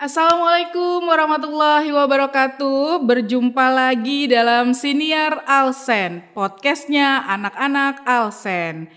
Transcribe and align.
Assalamualaikum 0.00 1.12
warahmatullahi 1.12 1.92
wabarakatuh. 1.92 3.04
Berjumpa 3.04 3.68
lagi 3.68 4.24
dalam 4.24 4.72
Siniar 4.72 5.44
Alsen, 5.44 6.24
podcastnya 6.32 7.20
anak-anak 7.28 8.08
Alsen. 8.08 8.88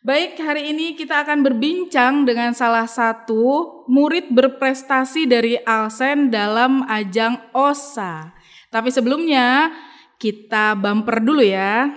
Baik, 0.00 0.40
hari 0.40 0.72
ini 0.72 0.96
kita 0.96 1.20
akan 1.20 1.44
berbincang 1.44 2.24
dengan 2.24 2.56
salah 2.56 2.88
satu 2.88 3.84
murid 3.92 4.32
berprestasi 4.32 5.28
dari 5.28 5.60
Alsen 5.68 6.32
dalam 6.32 6.80
ajang 6.88 7.52
OSA. 7.52 8.32
Tapi 8.72 8.88
sebelumnya, 8.88 9.68
kita 10.16 10.72
bumper 10.80 11.20
dulu 11.20 11.44
ya. 11.44 11.92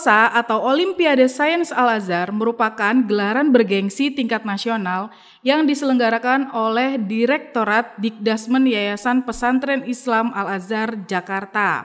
OSA 0.00 0.32
atau 0.32 0.64
Olimpiade 0.64 1.28
Sains 1.28 1.68
Al-Azhar 1.68 2.32
merupakan 2.32 3.04
gelaran 3.04 3.52
bergengsi 3.52 4.08
tingkat 4.08 4.48
nasional 4.48 5.12
yang 5.44 5.68
diselenggarakan 5.68 6.48
oleh 6.56 6.96
Direktorat 6.96 8.00
Dikdasmen 8.00 8.64
Yayasan 8.64 9.28
Pesantren 9.28 9.84
Islam 9.84 10.32
Al-Azhar 10.32 11.04
Jakarta. 11.04 11.84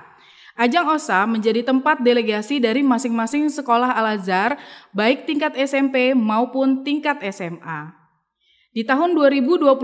Ajang 0.55 0.87
OSA 0.95 1.27
menjadi 1.27 1.67
tempat 1.67 1.99
delegasi 1.99 2.63
dari 2.63 2.87
masing-masing 2.87 3.51
sekolah 3.51 3.91
Al-Azhar 3.91 4.63
baik 4.95 5.27
tingkat 5.27 5.51
SMP 5.59 6.15
maupun 6.15 6.87
tingkat 6.87 7.19
SMA. 7.35 7.91
Di 8.71 8.87
tahun 8.87 9.11
2021 9.11 9.75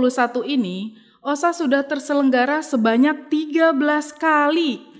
ini, 0.47 0.95
OSA 1.19 1.51
sudah 1.51 1.83
terselenggara 1.83 2.63
sebanyak 2.63 3.27
13 3.27 3.75
kali 4.16 4.91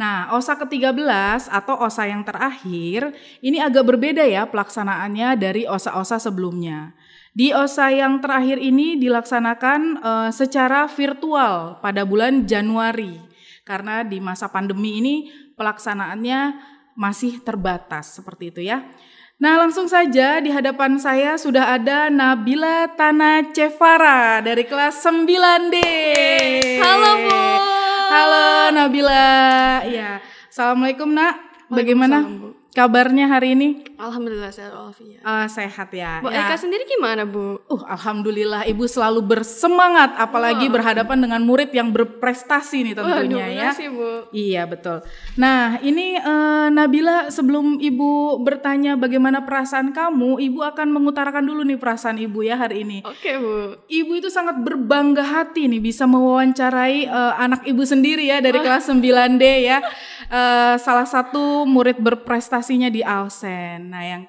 Nah, 0.00 0.32
OSA 0.32 0.56
ke-13 0.56 1.52
atau 1.52 1.76
OSA 1.76 2.08
yang 2.08 2.24
terakhir 2.24 3.12
ini 3.44 3.60
agak 3.60 3.84
berbeda 3.84 4.24
ya 4.24 4.48
pelaksanaannya 4.48 5.36
dari 5.36 5.68
OSA-OSA 5.68 6.16
sebelumnya. 6.24 6.96
Di 7.36 7.52
OSA 7.52 7.92
yang 7.92 8.24
terakhir 8.24 8.56
ini 8.56 8.96
dilaksanakan 8.96 10.00
uh, 10.00 10.30
secara 10.32 10.88
virtual 10.88 11.84
pada 11.84 12.08
bulan 12.08 12.48
Januari 12.48 13.20
karena 13.68 14.00
di 14.00 14.24
masa 14.24 14.48
pandemi 14.48 15.04
ini 15.04 15.14
pelaksanaannya 15.60 16.40
masih 16.96 17.44
terbatas 17.44 18.16
seperti 18.16 18.56
itu 18.56 18.72
ya. 18.72 18.80
Nah, 19.36 19.60
langsung 19.60 19.84
saja 19.84 20.40
di 20.40 20.48
hadapan 20.48 20.96
saya 20.96 21.36
sudah 21.36 21.76
ada 21.76 22.08
Nabila 22.08 22.88
Tana 22.96 23.52
Cevara 23.52 24.40
dari 24.40 24.64
kelas 24.64 25.04
9D. 25.04 25.76
Halo, 26.80 27.12
Bu. 27.28 27.79
Halo 28.10 28.74
Nabila. 28.74 29.86
Ya. 29.86 30.18
Assalamualaikum 30.50 31.14
Nak. 31.14 31.38
Bagaimana 31.70 32.26
kabarnya 32.70 33.26
hari 33.26 33.58
ini? 33.58 33.82
Alhamdulillah 33.98 34.54
sehat 34.54 34.72
walafiat. 34.72 35.20
Uh, 35.26 35.46
sehat 35.50 35.88
ya. 35.90 36.22
Bu 36.22 36.30
ya. 36.30 36.46
Eka 36.46 36.56
sendiri 36.56 36.86
gimana 36.86 37.26
Bu? 37.26 37.60
Uh, 37.66 37.82
alhamdulillah 37.84 38.64
Ibu 38.64 38.86
selalu 38.86 39.20
bersemangat, 39.26 40.14
apalagi 40.16 40.70
oh. 40.70 40.72
berhadapan 40.72 41.18
dengan 41.20 41.42
murid 41.42 41.74
yang 41.74 41.90
berprestasi 41.90 42.86
nih 42.86 42.94
tentunya 42.94 43.44
Waduh, 43.44 43.50
ya. 43.50 43.70
Kasih, 43.74 43.88
Bu. 43.90 44.10
Iya 44.30 44.62
betul. 44.70 45.02
Nah 45.36 45.82
ini 45.82 46.16
uh, 46.16 46.70
Nabila 46.70 47.28
sebelum 47.28 47.82
Ibu 47.82 48.40
bertanya 48.40 48.94
bagaimana 48.94 49.42
perasaan 49.42 49.90
kamu, 49.90 50.38
Ibu 50.38 50.60
akan 50.62 50.88
mengutarakan 50.94 51.44
dulu 51.44 51.66
nih 51.66 51.76
perasaan 51.76 52.16
Ibu 52.22 52.46
ya 52.46 52.56
hari 52.56 52.86
ini. 52.86 52.98
Oke 53.02 53.36
Bu. 53.36 53.82
Ibu 53.90 54.12
itu 54.22 54.30
sangat 54.30 54.62
berbangga 54.62 55.26
hati 55.26 55.66
nih 55.66 55.82
bisa 55.82 56.06
mewawancarai 56.06 57.10
uh, 57.10 57.34
anak 57.36 57.66
Ibu 57.66 57.82
sendiri 57.82 58.30
ya 58.30 58.38
dari 58.38 58.56
oh. 58.56 58.64
kelas 58.64 58.86
9D 58.86 59.44
ya. 59.66 59.82
Uh, 60.30 60.78
salah 60.78 61.04
satu 61.04 61.66
murid 61.66 61.98
berprestasinya 62.60 62.92
di 62.92 63.00
Alsen. 63.00 63.88
Nah 63.88 64.04
yang 64.04 64.22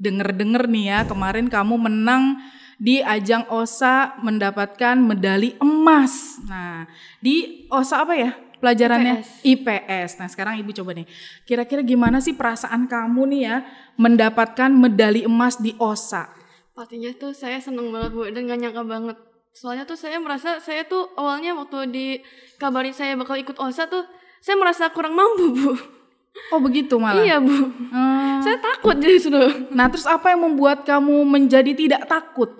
denger-denger 0.00 0.64
nih 0.72 0.84
ya 0.88 0.98
kemarin 1.04 1.52
kamu 1.52 1.76
menang 1.76 2.40
di 2.80 3.04
ajang 3.04 3.46
OSA 3.52 4.18
mendapatkan 4.24 4.98
medali 4.98 5.54
emas. 5.62 6.42
Nah, 6.48 6.88
di 7.22 7.68
OSA 7.70 8.02
apa 8.02 8.14
ya? 8.18 8.34
Pelajarannya 8.58 9.22
IPS. 9.22 9.44
IPS. 9.46 10.10
Nah, 10.18 10.28
sekarang 10.32 10.58
Ibu 10.58 10.74
coba 10.74 10.96
nih. 10.96 11.06
Kira-kira 11.44 11.84
gimana 11.84 12.18
sih 12.18 12.34
perasaan 12.34 12.88
kamu 12.90 13.22
nih 13.30 13.42
ya 13.46 13.56
mendapatkan 14.00 14.72
medali 14.72 15.22
emas 15.22 15.60
di 15.60 15.76
OSA? 15.78 16.26
Pastinya 16.74 17.14
tuh 17.14 17.30
saya 17.30 17.62
seneng 17.62 17.94
banget 17.94 18.10
Bu 18.10 18.26
dan 18.26 18.50
gak 18.50 18.58
nyangka 18.58 18.82
banget. 18.82 19.16
Soalnya 19.54 19.86
tuh 19.86 19.94
saya 19.94 20.18
merasa 20.18 20.58
saya 20.58 20.82
tuh 20.82 21.14
awalnya 21.14 21.54
waktu 21.54 21.86
dikabari 21.94 22.90
saya 22.90 23.14
bakal 23.14 23.38
ikut 23.38 23.54
OSA 23.54 23.86
tuh 23.86 24.02
saya 24.42 24.58
merasa 24.58 24.90
kurang 24.90 25.14
mampu 25.14 25.54
Bu. 25.54 26.03
Oh 26.52 26.60
begitu 26.60 26.98
malah? 26.98 27.22
Iya 27.22 27.38
bu. 27.38 27.50
Hmm. 27.94 28.42
Saya 28.42 28.58
takut 28.58 28.98
jadi 28.98 29.16
sudah. 29.22 29.70
Nah 29.70 29.86
terus 29.86 30.06
apa 30.06 30.34
yang 30.34 30.42
membuat 30.42 30.82
kamu 30.82 31.22
menjadi 31.24 31.72
tidak 31.74 32.10
takut? 32.10 32.50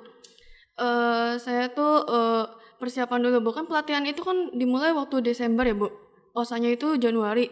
Uh, 0.75 1.39
saya 1.39 1.71
tuh 1.71 2.03
uh, 2.07 2.47
persiapan 2.79 3.23
dulu 3.31 3.51
bukan 3.51 3.67
pelatihan 3.67 4.03
itu 4.07 4.23
kan 4.23 4.51
dimulai 4.55 4.95
waktu 4.95 5.23
Desember 5.23 5.67
ya 5.67 5.75
bu. 5.75 5.91
Osanya 6.35 6.71
itu 6.71 6.99
Januari. 6.99 7.51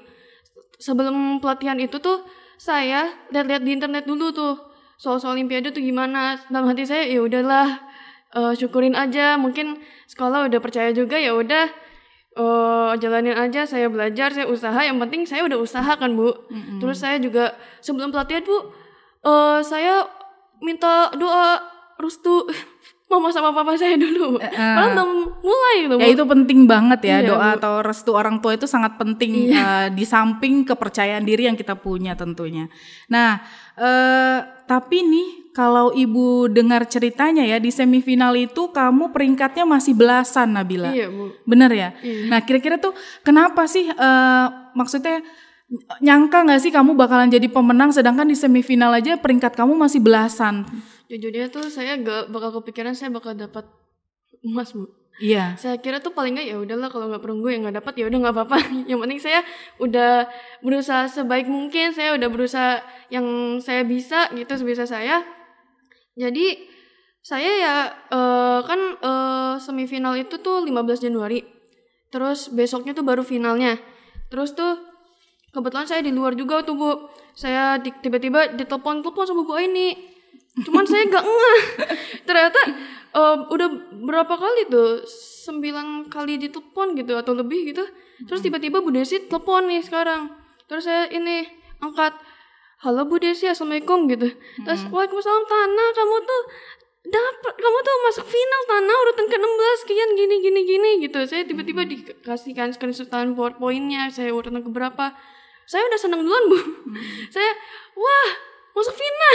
Sebelum 0.83 1.39
pelatihan 1.39 1.79
itu 1.79 2.03
tuh 2.03 2.27
saya 2.59 3.11
lihat-lihat 3.31 3.63
di 3.63 3.71
internet 3.75 4.05
dulu 4.07 4.35
tuh 4.35 4.59
soal-soal 4.99 5.39
Olimpiade 5.39 5.71
tuh 5.71 5.83
gimana. 5.83 6.39
Dalam 6.51 6.71
hati 6.71 6.87
saya 6.87 7.07
ya 7.07 7.23
udahlah 7.23 7.83
uh, 8.35 8.55
syukurin 8.55 8.99
aja. 8.99 9.39
Mungkin 9.39 9.79
sekolah 10.11 10.51
udah 10.51 10.59
percaya 10.59 10.91
juga 10.91 11.19
ya 11.19 11.35
udah 11.35 11.71
uh, 12.37 12.93
jalanin 12.97 13.37
aja 13.37 13.65
saya 13.69 13.89
belajar 13.89 14.33
saya 14.33 14.47
usaha 14.49 14.81
yang 14.81 14.97
penting 15.01 15.25
saya 15.29 15.45
udah 15.45 15.59
usaha 15.59 15.93
kan 15.97 16.13
bu 16.13 16.33
mm-hmm. 16.33 16.79
terus 16.81 17.01
saya 17.01 17.17
juga 17.21 17.57
sebelum 17.85 18.13
pelatihan 18.13 18.45
bu 18.45 18.59
uh, 19.27 19.61
saya 19.65 20.07
minta 20.63 21.11
doa 21.19 21.61
restu 21.99 22.47
mama 23.13 23.29
sama 23.29 23.53
papa 23.53 23.77
saya 23.77 24.01
dulu. 24.01 24.41
Uh, 24.41 24.77
belum 24.89 25.11
mulai 25.45 25.75
gitu. 25.85 25.95
Ya 26.01 26.09
itu 26.17 26.25
penting 26.25 26.65
banget 26.65 27.01
ya 27.05 27.21
iya, 27.21 27.29
doa 27.29 27.49
bu. 27.53 27.57
atau 27.61 27.75
restu 27.85 28.11
orang 28.17 28.41
tua 28.41 28.57
itu 28.57 28.65
sangat 28.65 28.97
penting 28.97 29.53
iya. 29.53 29.61
uh, 29.61 29.87
di 29.93 30.01
samping 30.09 30.65
kepercayaan 30.65 31.21
diri 31.21 31.45
yang 31.45 31.53
kita 31.53 31.77
punya 31.77 32.17
tentunya. 32.17 32.73
Nah, 33.13 33.37
uh, 33.77 34.65
tapi 34.65 35.05
nih 35.05 35.29
kalau 35.53 35.93
ibu 35.93 36.49
dengar 36.49 36.89
ceritanya 36.89 37.45
ya 37.45 37.61
di 37.61 37.69
semifinal 37.69 38.33
itu 38.33 38.73
kamu 38.73 39.13
peringkatnya 39.13 39.69
masih 39.69 39.93
belasan 39.93 40.57
Nabila. 40.57 40.93
Iya 40.93 41.13
bu. 41.13 41.29
Bener 41.45 41.71
ya. 41.73 41.89
Iya. 42.01 42.33
Nah 42.33 42.41
kira-kira 42.41 42.81
tuh 42.81 42.97
kenapa 43.21 43.69
sih 43.69 43.85
uh, 43.93 44.73
maksudnya 44.73 45.21
nyangka 46.01 46.45
nggak 46.45 46.61
sih 46.61 46.73
kamu 46.73 46.97
bakalan 46.97 47.33
jadi 47.33 47.49
pemenang 47.49 47.93
sedangkan 47.93 48.29
di 48.29 48.37
semifinal 48.37 48.93
aja 48.93 49.21
peringkat 49.21 49.53
kamu 49.53 49.77
masih 49.77 50.01
belasan. 50.01 50.65
Jujurnya 51.13 51.53
tuh 51.53 51.69
saya 51.69 52.01
gak 52.01 52.33
bakal 52.33 52.57
kepikiran 52.61 52.97
saya 52.97 53.13
bakal 53.13 53.37
dapat 53.37 53.69
emas 54.41 54.73
bu. 54.73 54.89
Iya. 55.21 55.61
Saya 55.61 55.77
kira 55.77 56.01
tuh 56.01 56.17
paling 56.17 56.33
nggak 56.33 56.49
ya 56.49 56.57
udahlah 56.57 56.89
kalau 56.89 57.13
nggak 57.13 57.21
perunggu 57.21 57.53
ya 57.53 57.61
nggak 57.61 57.77
dapat 57.85 57.95
ya 58.01 58.05
udah 58.09 58.19
nggak 58.25 58.35
apa-apa. 58.41 58.59
yang 58.91 58.99
penting 59.05 59.21
saya 59.21 59.41
udah 59.77 60.25
berusaha 60.65 61.05
sebaik 61.13 61.45
mungkin, 61.53 61.93
saya 61.93 62.17
udah 62.17 62.29
berusaha 62.33 62.81
yang 63.13 63.61
saya 63.61 63.85
bisa 63.85 64.33
gitu 64.33 64.57
sebisa 64.57 64.89
saya 64.89 65.21
jadi 66.17 66.73
saya 67.23 67.53
ya 67.55 67.77
uh, 68.11 68.61
kan 68.67 68.81
uh, 68.99 69.55
semifinal 69.63 70.19
itu 70.19 70.43
tuh 70.43 70.67
15 70.67 71.07
Januari. 71.07 71.47
Terus 72.11 72.51
besoknya 72.51 72.93
tuh 72.93 73.07
baru 73.07 73.23
finalnya. 73.23 73.79
Terus 74.29 74.53
tuh 74.53 74.83
kebetulan 75.55 75.87
saya 75.87 76.03
di 76.03 76.11
luar 76.11 76.35
juga 76.35 76.61
tuh 76.67 76.75
Bu. 76.75 76.91
Saya 77.33 77.81
tiba-tiba 77.81 78.53
ditelepon-telepon 78.59 79.25
sama 79.25 79.47
Bu 79.47 79.55
ini. 79.57 79.95
Cuman 80.67 80.85
saya 80.85 81.09
gak 81.09 81.25
ngeh. 81.25 81.63
Ternyata 82.29 82.61
uh, 83.17 83.37
udah 83.49 83.69
berapa 84.03 84.35
kali 84.35 84.69
tuh? 84.69 85.07
Sembilan 85.47 86.11
kali 86.11 86.43
ditelepon 86.43 86.99
gitu 86.99 87.17
atau 87.17 87.33
lebih 87.39 87.73
gitu. 87.73 87.87
Terus 88.27 88.43
tiba-tiba 88.43 88.83
Bu 88.83 88.91
Desi 88.93 89.31
telepon 89.31 89.71
nih 89.71 89.81
sekarang. 89.81 90.29
Terus 90.67 90.85
saya 90.85 91.07
ini 91.09 91.47
angkat 91.79 92.19
halo 92.83 93.07
Bu 93.07 93.23
Desi 93.23 93.47
assalamualaikum 93.47 94.11
gitu. 94.11 94.35
Terus 94.67 94.83
hmm. 94.83 94.91
waalaikumsalam 94.91 95.47
Tanah 95.47 95.89
kamu 95.95 96.17
tuh 96.27 96.43
dapat 97.03 97.55
kamu 97.55 97.79
tuh 97.83 97.97
masuk 98.11 98.27
final 98.27 98.63
Tanah 98.67 98.95
urutan 99.07 99.27
ke 99.31 99.37
16 99.39 99.83
sekian 99.87 100.11
gini 100.19 100.37
gini 100.43 100.61
gini 100.67 100.91
gitu. 101.07 101.19
Saya 101.31 101.47
tiba-tiba 101.47 101.87
dikasihkan 101.87 102.75
screenshotan 102.75 103.39
powerpointnya 103.39 104.11
saya 104.11 104.35
urutan 104.35 104.59
ke 104.67 104.71
berapa 104.71 105.15
saya 105.63 105.87
udah 105.87 105.99
seneng 105.99 106.27
duluan 106.27 106.45
Bu. 106.51 106.59
Hmm. 106.59 106.95
saya 107.31 107.51
wah 107.95 108.31
masuk 108.73 108.97
final. 108.97 109.35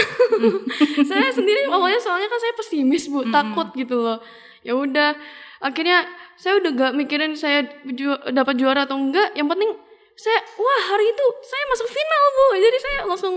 Saya 1.14 1.30
sendiri 1.30 1.70
awalnya 1.70 2.02
soalnya 2.02 2.26
kan 2.26 2.42
saya 2.42 2.58
pesimis 2.58 3.06
bu 3.06 3.22
takut 3.30 3.70
gitu 3.78 4.02
loh. 4.02 4.18
Ya 4.66 4.74
udah 4.74 5.14
akhirnya 5.62 6.10
saya 6.34 6.58
udah 6.58 6.74
gak 6.74 6.94
mikirin 6.98 7.38
saya 7.38 7.62
ju- 7.86 8.18
dapat 8.34 8.58
juara 8.58 8.90
atau 8.90 8.98
enggak 8.98 9.38
yang 9.38 9.46
penting 9.46 9.78
saya 10.18 10.40
wah 10.56 10.81
hari 10.88 11.06
itu 11.08 11.25
saya 11.42 11.64
masuk 11.68 11.88
final 11.88 12.24
bu 12.28 12.46
jadi 12.58 12.78
saya 12.78 12.98
langsung 13.06 13.36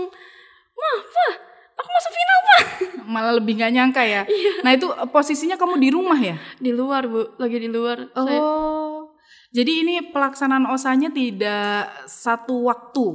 wah 0.71 0.99
wah 0.99 1.33
aku 1.73 1.89
masuk 1.89 2.11
final 2.11 2.39
pak 2.43 2.61
Malah 3.11 3.33
lebih 3.33 3.53
nggak 3.53 3.71
nyangka 3.71 4.03
ya. 4.03 4.23
Nah 4.61 4.71
itu 4.71 4.87
eh, 4.87 5.03
posisinya 5.05 5.53
kamu 5.53 5.75
di 5.77 5.89
rumah 5.89 6.15
ya? 6.15 6.37
di 6.57 6.71
luar 6.71 7.05
bu 7.05 7.35
lagi 7.35 7.57
di 7.57 7.67
luar 7.67 8.07
saya 8.09 8.39
Oh, 8.39 9.11
jadi 9.49 9.83
ini 9.83 10.09
pelaksanaan 10.09 10.63
osanya 10.65 11.11
tidak 11.11 11.91
satu 12.05 12.63
waktu 12.63 13.05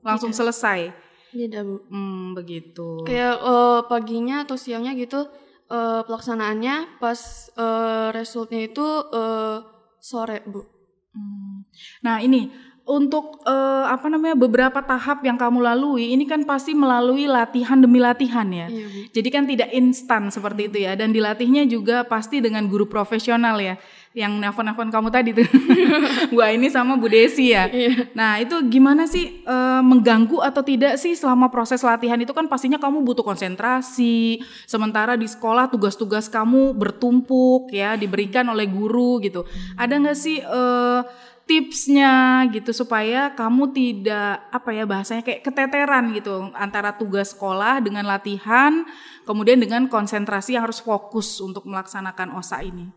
langsung 0.00 0.30
selesai. 0.30 0.92
tidak 1.28 1.62
bu 1.62 1.76
Hmm, 1.86 2.32
begitu. 2.32 3.02
kayak 3.02 3.36
eh, 3.38 3.80
paginya 3.86 4.42
atau 4.42 4.54
siangnya 4.54 4.92
gitu 4.92 5.24
eh, 5.66 6.00
pelaksanaannya 6.02 6.98
pas 6.98 7.18
eh, 7.50 8.08
resultnya 8.12 8.60
itu 8.62 8.86
eh, 9.08 9.56
sore 9.98 10.44
bu 10.44 10.62
Hmm. 11.08 11.64
Nah 12.02 12.20
ini 12.20 12.52
untuk 12.86 13.42
eh, 13.42 13.84
apa 13.90 14.06
namanya 14.06 14.38
beberapa 14.38 14.78
tahap 14.78 15.26
yang 15.26 15.34
kamu 15.34 15.58
lalui 15.58 16.14
ini 16.14 16.22
kan 16.22 16.46
pasti 16.46 16.70
melalui 16.70 17.26
latihan 17.26 17.82
demi 17.82 17.98
latihan 17.98 18.46
ya. 18.46 18.70
iya 18.70 18.86
bu 18.86 19.00
Jadi 19.10 19.28
kan 19.34 19.44
tidak 19.50 19.74
instan 19.74 20.30
seperti 20.30 20.70
itu 20.70 20.86
ya 20.86 20.94
dan 20.94 21.10
dilatihnya 21.10 21.66
juga 21.66 22.06
pasti 22.06 22.38
dengan 22.38 22.70
guru 22.70 22.86
profesional 22.86 23.58
ya 23.58 23.74
yang 24.16 24.40
nelfon-nelfon 24.40 24.88
kamu 24.88 25.12
tadi 25.12 25.36
tuh. 25.36 25.44
Bu 26.32 26.40
ini 26.40 26.72
sama 26.72 26.96
Bu 26.96 27.04
Desi 27.04 27.52
ya. 27.52 27.68
Iya. 27.68 28.08
Nah, 28.16 28.40
itu 28.40 28.56
gimana 28.72 29.04
sih 29.04 29.44
eh, 29.44 29.80
mengganggu 29.84 30.40
atau 30.40 30.64
tidak 30.64 30.96
sih 30.96 31.12
selama 31.12 31.52
proses 31.52 31.84
latihan 31.84 32.16
itu 32.16 32.32
kan 32.32 32.48
pastinya 32.48 32.80
kamu 32.80 33.04
butuh 33.04 33.20
konsentrasi. 33.20 34.40
Sementara 34.64 35.20
di 35.20 35.28
sekolah 35.28 35.68
tugas-tugas 35.68 36.32
kamu 36.32 36.72
bertumpuk 36.72 37.68
ya 37.68 37.92
diberikan 38.00 38.48
oleh 38.48 38.64
guru 38.64 39.20
gitu. 39.20 39.44
Ada 39.76 40.00
nggak 40.00 40.16
sih 40.16 40.40
eh, 40.40 41.00
tipsnya 41.46 42.42
gitu 42.50 42.74
supaya 42.74 43.30
kamu 43.38 43.70
tidak 43.70 44.50
apa 44.50 44.70
ya 44.74 44.82
bahasanya 44.82 45.22
kayak 45.22 45.46
keteteran 45.46 46.10
gitu 46.10 46.50
antara 46.58 46.98
tugas 46.98 47.30
sekolah 47.30 47.78
dengan 47.78 48.02
latihan 48.02 48.82
kemudian 49.22 49.62
dengan 49.62 49.86
konsentrasi 49.86 50.58
yang 50.58 50.66
harus 50.66 50.82
fokus 50.82 51.38
untuk 51.38 51.62
melaksanakan 51.70 52.34
OSA 52.34 52.66
ini. 52.66 52.90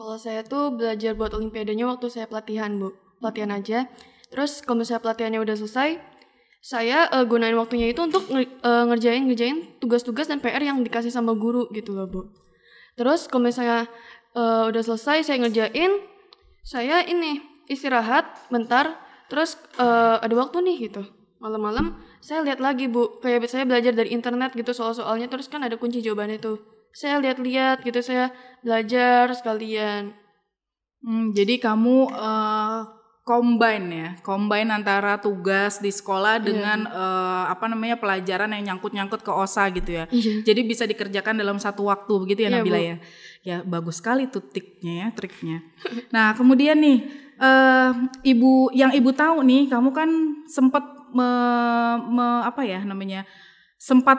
Kalau 0.00 0.16
saya 0.16 0.40
tuh 0.40 0.72
belajar 0.72 1.12
buat 1.12 1.36
olimpiadanya 1.36 1.84
waktu 1.84 2.08
saya 2.08 2.24
pelatihan, 2.24 2.72
Bu. 2.80 2.96
Pelatihan 3.20 3.52
aja. 3.52 3.84
Terus 4.32 4.64
kalau 4.64 4.80
misalnya 4.80 5.04
pelatihannya 5.04 5.44
udah 5.44 5.56
selesai, 5.60 6.00
saya 6.64 7.04
eh, 7.12 7.24
gunain 7.28 7.52
waktunya 7.52 7.92
itu 7.92 8.00
untuk 8.00 8.24
eh, 8.32 8.48
ngerjain 8.64 9.28
ngerjain 9.28 9.76
tugas-tugas 9.76 10.24
dan 10.32 10.40
PR 10.40 10.64
yang 10.64 10.80
dikasih 10.80 11.12
sama 11.12 11.36
guru 11.36 11.68
gitu 11.76 11.92
loh, 11.92 12.08
Bu. 12.08 12.32
Terus 12.96 13.28
kalau 13.28 13.52
misalnya 13.52 13.92
eh, 14.32 14.72
udah 14.72 14.80
selesai 14.80 15.28
saya 15.28 15.36
ngerjain, 15.44 15.92
saya 16.64 17.04
ini 17.04 17.49
istirahat 17.70 18.26
bentar, 18.50 18.98
terus 19.30 19.54
eh, 19.78 20.16
ada 20.18 20.34
waktu 20.34 20.58
nih 20.66 20.76
gitu. 20.90 21.06
Malam-malam 21.40 21.96
saya 22.20 22.44
lihat 22.44 22.60
lagi, 22.60 22.90
Bu. 22.90 23.22
Kayak 23.22 23.48
saya 23.48 23.64
belajar 23.64 23.96
dari 23.96 24.12
internet 24.12 24.52
gitu 24.52 24.76
soal-soalnya 24.76 25.30
terus 25.30 25.48
kan 25.48 25.64
ada 25.64 25.78
kunci 25.80 26.04
jawabannya 26.04 26.36
tuh. 26.42 26.60
Saya 26.90 27.22
lihat-lihat 27.22 27.86
gitu, 27.86 28.02
saya 28.02 28.34
belajar 28.60 29.30
sekalian. 29.32 30.12
Hmm, 31.00 31.32
jadi 31.32 31.56
kamu 31.56 32.12
eh, 32.12 32.49
combine 33.20 33.86
ya, 33.92 34.08
combine 34.20 34.70
antara 34.70 35.20
tugas 35.20 35.78
di 35.78 35.92
sekolah 35.92 36.40
dengan 36.40 36.88
eh, 36.88 37.44
apa 37.46 37.68
namanya 37.68 38.00
pelajaran 38.00 38.50
yang 38.56 38.74
nyangkut-nyangkut 38.74 39.20
ke 39.20 39.30
OSA 39.30 39.70
gitu 39.70 39.90
ya. 39.92 40.04
Iya. 40.10 40.42
Jadi 40.42 40.60
bisa 40.64 40.84
dikerjakan 40.84 41.36
dalam 41.36 41.60
satu 41.60 41.86
waktu 41.86 42.10
begitu 42.18 42.40
ya 42.42 42.50
Iya, 42.50 42.56
Nabila 42.58 42.78
Bu. 42.78 42.84
ya. 42.84 42.96
Ya 43.40 43.56
bagus 43.62 44.00
sekali 44.00 44.26
tuh 44.26 44.44
triknya 44.44 44.92
ya, 44.92 45.06
triknya. 45.12 45.58
Nah 46.10 46.32
kemudian 46.34 46.76
nih, 46.76 46.98
eh, 47.36 47.90
ibu 48.26 48.68
yang 48.72 48.90
ibu 48.90 49.12
tahu 49.12 49.44
nih, 49.44 49.68
kamu 49.68 49.90
kan 49.92 50.10
sempat 50.48 50.82
me- 51.14 52.00
me- 52.10 52.44
apa 52.44 52.62
ya 52.64 52.82
namanya, 52.82 53.24
sempat 53.76 54.18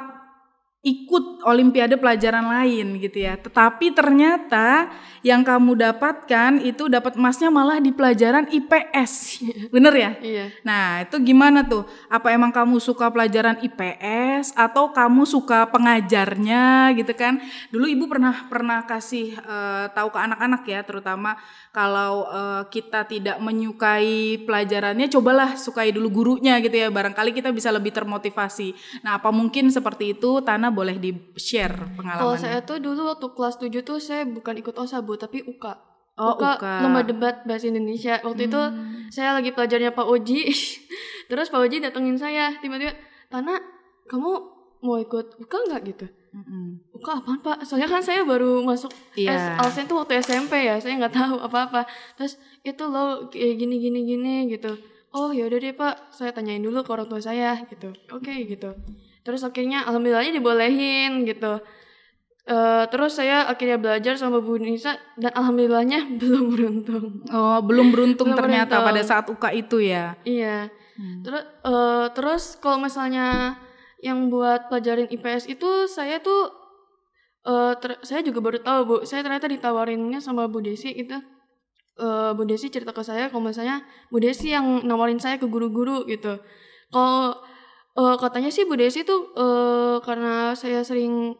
ikut 0.82 1.46
olimpiade 1.46 1.94
pelajaran 1.94 2.42
lain 2.42 2.98
gitu 2.98 3.22
ya. 3.22 3.38
Tetapi 3.38 3.94
ternyata 3.94 4.90
yang 5.22 5.46
kamu 5.46 5.78
dapatkan 5.78 6.58
itu 6.66 6.90
dapat 6.90 7.22
emasnya 7.22 7.54
malah 7.54 7.78
di 7.78 7.94
pelajaran 7.94 8.50
IPS. 8.50 9.46
Bener 9.74 9.94
ya? 9.94 10.12
Iya. 10.18 10.46
Nah, 10.66 11.06
itu 11.06 11.22
gimana 11.22 11.62
tuh? 11.62 11.86
Apa 12.10 12.34
emang 12.34 12.50
kamu 12.50 12.82
suka 12.82 13.14
pelajaran 13.14 13.62
IPS 13.62 14.58
atau 14.58 14.90
kamu 14.90 15.30
suka 15.30 15.70
pengajarnya 15.70 16.98
gitu 16.98 17.14
kan? 17.14 17.38
Dulu 17.70 17.86
Ibu 17.86 18.10
pernah 18.10 18.50
pernah 18.50 18.82
kasih 18.90 19.38
eh, 19.38 19.86
tahu 19.94 20.10
ke 20.10 20.18
anak-anak 20.18 20.66
ya, 20.66 20.82
terutama 20.82 21.38
kalau 21.70 22.26
eh, 22.26 22.64
kita 22.74 23.06
tidak 23.06 23.38
menyukai 23.38 24.42
pelajarannya, 24.50 25.14
cobalah 25.14 25.54
sukai 25.62 25.94
dulu 25.94 26.10
gurunya 26.10 26.58
gitu 26.58 26.74
ya. 26.74 26.90
Barangkali 26.90 27.38
kita 27.38 27.54
bisa 27.54 27.70
lebih 27.70 27.94
termotivasi. 27.94 28.74
Nah, 29.06 29.22
apa 29.22 29.30
mungkin 29.30 29.70
seperti 29.70 30.18
itu? 30.18 30.42
Tana 30.42 30.71
boleh 30.72 30.96
di-share 30.96 31.76
Kalau 31.76 31.94
pengalamannya. 31.96 32.40
saya 32.40 32.58
tuh 32.62 32.78
dulu 32.78 33.06
waktu 33.06 33.28
kelas 33.30 33.56
7 33.58 33.82
tuh 33.82 33.98
saya 33.98 34.24
bukan 34.24 34.56
ikut 34.56 34.74
OSA 34.74 35.00
Bu, 35.00 35.16
tapi 35.16 35.42
UKA. 35.42 35.76
Oh, 36.14 36.36
UKA. 36.36 36.82
lomba 36.82 37.02
debat 37.02 37.44
bahasa 37.44 37.66
Indonesia. 37.66 38.20
Waktu 38.20 38.46
itu 38.46 38.58
Hmm. 38.58 39.08
saya 39.08 39.34
lagi 39.34 39.50
pelajarnya 39.50 39.92
Pak 39.92 40.06
Oji. 40.06 40.48
Terus 41.30 41.48
Pak 41.48 41.62
Oji 41.62 41.80
datengin 41.80 42.16
saya, 42.16 42.52
tiba-tiba, 42.58 42.92
"Tana, 43.28 43.56
kamu 44.06 44.32
mau 44.80 44.98
ikut 44.98 45.38
UKA 45.38 45.60
nggak 45.68 45.82
gitu?" 45.86 46.06
Mm-mm. 46.32 46.80
UKA 46.94 47.14
apaan 47.18 47.40
Pak? 47.40 47.58
Soalnya 47.62 47.88
kan 47.90 48.00
saya 48.00 48.24
baru 48.24 48.60
masuk 48.62 48.92
Iya. 49.14 49.36
S 49.36 49.44
Alsen 49.60 49.84
tuh 49.84 49.98
waktu 49.98 50.16
SMP 50.18 50.64
ya, 50.64 50.76
saya 50.78 50.96
nggak 50.96 51.12
tahu 51.14 51.36
apa-apa. 51.38 51.84
Terus 52.16 52.36
itu 52.62 52.84
loh 52.86 53.28
kayak 53.28 53.56
gini 53.58 53.76
gini 53.78 54.00
gini 54.06 54.36
gitu. 54.48 54.72
Oh 55.12 55.30
ya 55.30 55.44
udah 55.44 55.60
deh 55.60 55.74
Pak, 55.74 55.96
saya 56.10 56.32
tanyain 56.32 56.60
dulu 56.60 56.82
ke 56.82 56.90
orang 56.90 57.04
tua 57.06 57.20
saya 57.20 57.60
gitu. 57.66 57.92
Oke 58.10 58.32
gitu. 58.46 58.72
Terus 59.22 59.42
akhirnya 59.42 59.86
alhamdulillahnya 59.86 60.34
dibolehin 60.34 61.26
gitu. 61.26 61.62
Eh, 62.42 62.84
terus 62.90 63.16
saya 63.16 63.46
akhirnya 63.46 63.78
belajar 63.78 64.18
sama 64.18 64.42
Bu 64.42 64.58
Nisa 64.58 64.98
dan 65.16 65.30
alhamdulillahnya 65.32 66.10
belum 66.22 66.46
beruntung. 66.50 67.06
Oh, 67.30 67.62
belum 67.62 67.94
beruntung 67.94 68.34
Belum 68.34 68.40
ternyata 68.40 68.82
beruntung. 68.82 68.88
pada 68.90 69.02
saat 69.06 69.26
UK 69.30 69.46
itu 69.62 69.78
ya. 69.82 70.18
Iya. 70.26 70.74
Terus 71.22 71.44
eh, 71.46 72.06
terus 72.14 72.44
kalau 72.58 72.82
misalnya 72.82 73.58
yang 74.02 74.30
buat 74.30 74.68
pelajarin 74.68 75.06
IPS 75.08 75.46
itu 75.48 75.70
saya 75.86 76.18
tuh 76.18 76.50
eh, 77.46 77.74
ter- 77.78 78.02
saya 78.02 78.26
juga 78.26 78.42
baru 78.42 78.58
tahu 78.58 78.80
Bu, 78.84 78.96
saya 79.06 79.22
ternyata 79.22 79.46
ditawarinnya 79.46 80.18
sama 80.18 80.50
Bu 80.50 80.66
Desi 80.66 80.94
gitu. 80.94 81.22
Eh, 81.96 82.32
Bu 82.34 82.42
Desi 82.50 82.74
cerita 82.74 82.90
ke 82.90 83.06
saya 83.06 83.30
kalau 83.30 83.46
misalnya 83.46 83.86
Bu 84.10 84.18
Desi 84.18 84.50
yang 84.50 84.82
nawarin 84.82 85.22
saya 85.22 85.38
ke 85.38 85.46
guru-guru 85.46 86.10
gitu. 86.10 86.42
Kalau 86.90 87.38
eh, 87.94 88.16
katanya 88.18 88.50
sih 88.50 88.64
Bu 88.64 88.76
Desi 88.76 89.02
tuh 89.02 89.34
eh, 89.34 89.96
karena 90.02 90.54
saya 90.54 90.82
sering 90.82 91.36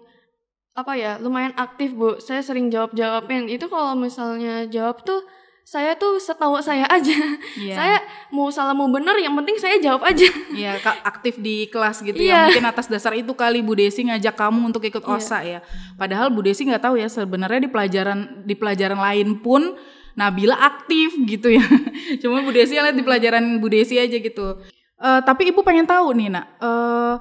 apa 0.72 0.96
ya 0.96 1.20
lumayan 1.20 1.52
aktif 1.56 1.92
bu 1.92 2.16
saya 2.18 2.40
sering 2.40 2.72
jawab 2.72 2.96
jawabin 2.96 3.46
itu 3.46 3.68
kalau 3.68 3.92
misalnya 3.92 4.64
jawab 4.66 5.04
tuh 5.04 5.20
saya 5.62 5.94
tuh 5.94 6.16
setahu 6.18 6.58
saya 6.60 6.88
aja 6.88 7.12
Iya. 7.60 7.76
saya 7.76 7.98
mau 8.32 8.48
salah 8.50 8.72
mau 8.72 8.88
bener 8.88 9.14
yang 9.20 9.36
penting 9.36 9.60
saya 9.60 9.78
jawab 9.78 10.02
aja 10.02 10.26
Iya, 10.52 10.80
Kak, 10.80 11.04
aktif 11.06 11.38
di 11.38 11.68
kelas 11.68 12.02
gitu 12.02 12.18
Iya. 12.18 12.34
ya. 12.34 12.42
Mungkin 12.50 12.66
atas 12.66 12.88
dasar 12.88 13.14
itu 13.14 13.30
kali 13.32 13.60
Bu 13.60 13.76
Desi 13.76 14.04
ngajak 14.04 14.36
kamu 14.36 14.72
untuk 14.72 14.84
ikut 14.84 15.04
OSA 15.04 15.40
ya. 15.44 15.60
Padahal 15.96 16.32
Bu 16.32 16.42
Desi 16.42 16.64
nggak 16.66 16.82
tahu 16.82 16.96
ya 16.98 17.08
sebenarnya 17.08 17.62
di 17.62 17.70
pelajaran 17.70 18.20
di 18.44 18.56
pelajaran 18.56 19.00
lain 19.00 19.40
pun 19.40 19.76
Nabila 20.12 20.56
aktif 20.56 21.16
gitu 21.24 21.52
ya. 21.52 21.64
Cuma 22.24 22.44
Bu 22.44 22.52
Desi 22.52 22.76
yang 22.76 22.88
lihat 22.92 22.98
di 22.98 23.06
pelajaran 23.06 23.44
Bu 23.60 23.68
Desi 23.68 23.96
aja 23.96 24.18
gitu. 24.18 24.60
Eh, 25.02 25.22
tapi 25.26 25.50
Ibu 25.50 25.66
pengen 25.66 25.90
tahu 25.90 26.14
nih, 26.14 26.30
Nak. 26.30 26.46
Eh, 26.62 27.16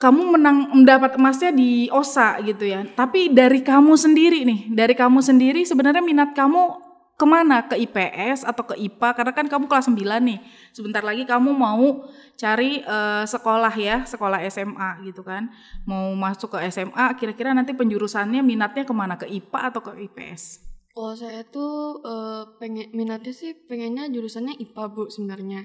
kamu 0.00 0.32
menang 0.32 0.72
mendapat 0.72 1.20
emasnya 1.20 1.52
di 1.52 1.92
OSA 1.92 2.40
gitu 2.40 2.64
ya. 2.64 2.88
Tapi 2.96 3.28
dari 3.36 3.60
kamu 3.60 3.92
sendiri 4.00 4.48
nih, 4.48 4.72
dari 4.72 4.96
kamu 4.96 5.20
sendiri 5.20 5.60
sebenarnya 5.68 6.00
minat 6.00 6.32
kamu 6.32 6.88
ke 7.20 7.26
mana? 7.28 7.68
Ke 7.68 7.76
IPS 7.76 8.48
atau 8.48 8.64
ke 8.64 8.80
IPA? 8.80 9.12
Karena 9.12 9.32
kan 9.36 9.44
kamu 9.44 9.68
kelas 9.68 9.92
9 9.92 10.24
nih. 10.24 10.40
Sebentar 10.72 11.04
lagi 11.04 11.28
kamu 11.28 11.52
mau 11.52 12.08
cari 12.40 12.80
eh, 12.80 13.24
sekolah 13.28 13.74
ya, 13.76 14.08
sekolah 14.08 14.40
SMA 14.48 15.04
gitu 15.04 15.20
kan. 15.20 15.52
Mau 15.84 16.16
masuk 16.16 16.56
ke 16.56 16.64
SMA, 16.72 17.06
kira-kira 17.20 17.52
nanti 17.52 17.76
penjurusannya 17.76 18.40
minatnya 18.40 18.88
ke 18.88 18.94
mana? 18.96 19.20
Ke 19.20 19.28
IPA 19.28 19.60
atau 19.68 19.84
ke 19.84 20.00
IPS? 20.08 20.70
kalau 20.90 21.14
saya 21.16 21.46
tuh 21.46 22.02
eh, 22.02 22.42
pengen 22.58 22.90
minatnya 22.92 23.32
sih 23.32 23.54
pengennya 23.54 24.10
jurusannya 24.10 24.58
IPA 24.58 24.84
bu 24.90 25.08
sebenarnya 25.08 25.64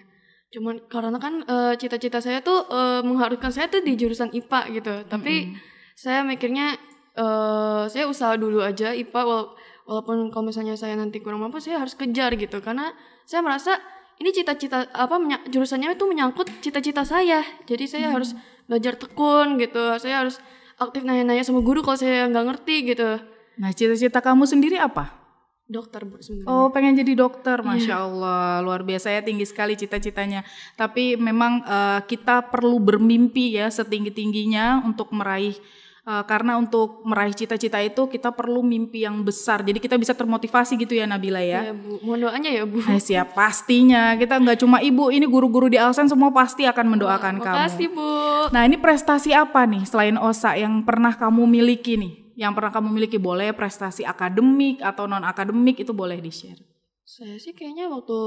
cuman 0.55 0.79
karena 0.87 1.19
kan 1.19 1.43
eh, 1.43 1.73
cita-cita 1.75 2.23
saya 2.23 2.39
tuh 2.39 2.63
eh, 2.65 3.01
mengharuskan 3.03 3.51
saya 3.51 3.67
tuh 3.67 3.83
di 3.83 3.93
jurusan 3.93 4.31
IPA 4.31 4.61
gitu. 4.73 4.93
Tapi 5.05 5.51
saya 5.93 6.23
mikirnya 6.23 6.79
eh, 7.13 7.83
saya 7.91 8.07
usaha 8.07 8.33
dulu 8.35 8.63
aja 8.63 8.95
IPA 8.95 9.21
wala- 9.21 9.51
walaupun 9.83 10.31
kalau 10.31 10.47
misalnya 10.47 10.73
saya 10.73 10.95
nanti 10.95 11.19
kurang 11.19 11.43
mampu 11.43 11.59
saya 11.59 11.83
harus 11.83 11.93
kejar 11.93 12.31
gitu. 12.35 12.63
Karena 12.63 12.95
saya 13.23 13.43
merasa 13.43 13.75
ini 14.15 14.31
cita-cita 14.31 14.87
apa 14.89 15.19
menya- 15.19 15.43
jurusannya 15.45 15.91
itu 15.91 16.05
menyangkut 16.07 16.47
cita-cita 16.63 17.03
saya. 17.03 17.43
Jadi 17.67 17.85
saya 17.85 18.15
harus 18.15 18.31
belajar 18.65 18.95
tekun 18.95 19.59
gitu. 19.59 19.99
Saya 19.99 20.23
harus 20.23 20.39
aktif 20.75 21.03
nanya-nanya 21.03 21.43
sama 21.43 21.59
guru 21.59 21.83
kalau 21.83 21.99
saya 21.99 22.27
nggak 22.31 22.45
ngerti 22.47 22.75
gitu. 22.95 23.19
Nah, 23.55 23.71
cita-cita 23.71 24.19
kamu 24.19 24.43
sendiri 24.43 24.75
apa? 24.75 25.24
Dokter 25.67 26.01
bu 26.01 26.17
sebenarnya 26.17 26.45
Oh, 26.47 26.69
pengen 26.69 26.93
jadi 26.93 27.13
dokter, 27.15 27.57
masya 27.59 27.95
Allah, 27.99 28.61
luar 28.61 28.81
biasa 28.81 29.09
ya 29.09 29.19
tinggi 29.19 29.43
sekali 29.43 29.73
cita-citanya. 29.73 30.45
Tapi 30.73 31.15
memang 31.15 31.61
eh, 31.61 31.99
kita 32.03 32.45
perlu 32.45 32.77
bermimpi 32.77 33.53
ya 33.53 33.67
setinggi 33.67 34.09
tingginya 34.09 34.81
untuk 34.81 35.09
meraih. 35.09 35.57
eh, 36.03 36.21
karena 36.23 36.53
untuk 36.53 37.01
meraih 37.01 37.33
cita-cita 37.33 37.81
itu 37.81 38.05
kita 38.05 38.29
perlu 38.29 38.61
mimpi 38.61 39.01
yang 39.01 39.21
besar. 39.21 39.59
Jadi 39.59 39.77
kita 39.79 39.97
bisa 39.97 40.13
termotivasi 40.13 40.77
gitu 40.77 40.93
ya 40.93 41.03
Nabila 41.03 41.41
ya. 41.41 41.65
ya 41.65 41.73
bu 41.73 41.97
mohon 41.99 42.21
doanya 42.21 42.45
ya 42.47 42.61
bu 42.61 42.77
Eh, 42.85 43.01
siap 43.01 43.33
pastinya 43.33 44.13
kita 44.13 44.37
nggak 44.37 44.61
cuma 44.61 44.79
ibu, 44.79 45.09
ini 45.09 45.25
guru-guru 45.25 45.65
di 45.65 45.75
Alsen 45.75 46.05
semua 46.05 46.29
pasti 46.29 46.61
akan 46.63 46.93
mendoakan 46.93 47.41
kamu. 47.41 47.57
makasih 47.57 47.89
bu 47.89 48.05
Nah 48.47 48.61
ini 48.63 48.77
prestasi 48.77 49.33
apa 49.33 49.65
nih 49.65 49.81
selain 49.83 50.13
OSA 50.15 50.53
yang 50.55 50.85
pernah 50.85 51.09
kamu 51.11 51.41
miliki 51.43 51.97
nih? 51.97 52.21
Yang 52.35 52.51
pernah 52.59 52.71
kamu 52.71 52.89
miliki 52.91 53.17
boleh 53.17 53.55
prestasi 53.55 54.03
akademik 54.03 54.83
atau 54.83 55.07
non 55.07 55.23
akademik 55.23 55.79
itu 55.79 55.95
boleh 55.95 56.19
di 56.19 56.31
share. 56.31 56.59
Saya 57.07 57.39
sih 57.39 57.55
kayaknya 57.55 57.87
waktu 57.87 58.19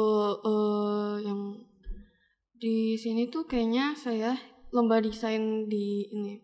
eh, 0.49 1.15
yang 1.29 1.41
di 2.59 2.97
sini 2.97 3.29
tuh 3.29 3.45
kayaknya 3.45 3.93
saya 3.95 4.35
lomba 4.73 4.99
desain 4.99 5.69
di 5.69 6.09
ini 6.09 6.41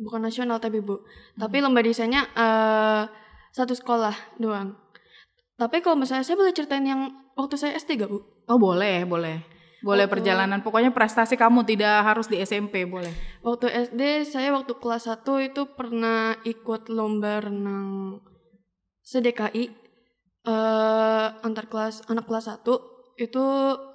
bukan 0.00 0.24
nasional 0.24 0.56
tapi 0.56 0.80
bu, 0.80 1.04
tapi 1.36 1.60
lomba 1.60 1.84
desainnya 1.84 2.24
eh, 2.32 3.04
satu 3.52 3.76
sekolah 3.76 4.40
doang. 4.40 4.74
Tapi 5.60 5.84
kalau 5.84 6.00
misalnya 6.00 6.24
saya 6.24 6.40
boleh 6.40 6.56
ceritain 6.56 6.88
yang 6.88 7.12
waktu 7.36 7.60
saya 7.60 7.76
SD 7.76 8.00
gak 8.00 8.08
bu? 8.08 8.24
Oh 8.48 8.56
boleh, 8.56 9.04
boleh. 9.04 9.59
Boleh 9.80 10.04
Waktu- 10.04 10.12
perjalanan. 10.20 10.60
Pokoknya 10.60 10.92
prestasi 10.92 11.40
kamu 11.40 11.64
tidak 11.64 12.04
harus 12.04 12.28
di 12.28 12.36
SMP, 12.40 12.84
boleh. 12.84 13.12
Waktu 13.40 13.66
SD 13.90 14.28
saya 14.28 14.52
waktu 14.52 14.76
kelas 14.76 15.08
1 15.08 15.40
itu 15.40 15.64
pernah 15.72 16.36
ikut 16.44 16.92
lomba 16.92 17.40
renang 17.40 18.20
seDKI 19.00 19.64
eh 20.40 21.26
antar 21.44 21.68
kelas 21.68 22.08
anak 22.08 22.24
kelas 22.24 22.48
1 22.48 22.64
itu 23.20 23.44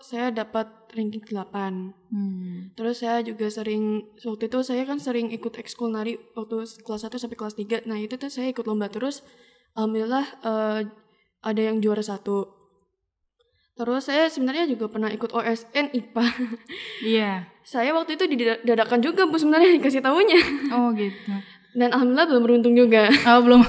saya 0.05 0.29
dapat 0.29 0.69
ranking 0.93 1.25
8. 1.25 1.89
Hmm. 2.13 2.69
Terus 2.77 3.01
saya 3.01 3.25
juga 3.25 3.49
sering 3.49 4.05
waktu 4.21 4.45
itu 4.45 4.61
saya 4.61 4.85
kan 4.85 5.01
sering 5.01 5.33
ikut 5.33 5.57
ekskul 5.57 5.89
nari 5.89 6.21
waktu 6.37 6.69
kelas 6.85 7.09
1 7.09 7.17
sampai 7.17 7.37
kelas 7.37 7.57
3. 7.57 7.89
Nah, 7.89 7.97
itu 7.97 8.21
tuh 8.21 8.29
saya 8.29 8.53
ikut 8.53 8.69
lomba 8.69 8.85
terus 8.93 9.25
alhamdulillah 9.73 10.25
eh, 10.45 10.79
ada 11.41 11.61
yang 11.61 11.81
juara 11.81 12.05
satu. 12.05 12.54
Terus 13.75 14.07
saya 14.07 14.31
sebenarnya 14.31 14.71
juga 14.71 14.87
pernah 14.87 15.11
ikut 15.11 15.35
OSN 15.35 15.91
IPA. 15.91 16.25
Iya. 17.03 17.31
saya 17.65 17.91
waktu 17.91 18.15
itu 18.15 18.23
didadakan 18.29 19.03
juga 19.03 19.27
Bu 19.27 19.35
sebenarnya 19.35 19.75
dikasih 19.75 19.99
tahunya. 19.99 20.39
Oh 20.71 20.95
gitu. 20.95 21.33
Dan 21.75 21.91
alhamdulillah 21.91 22.27
belum 22.31 22.43
beruntung 22.47 22.73
juga. 22.79 23.11
Oh 23.27 23.43
belum. 23.43 23.67